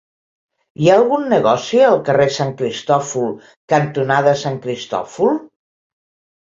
[0.81, 3.31] Hi ha algun negoci al carrer Sant Cristòfol
[3.75, 5.41] cantonada Sant Cristòfol?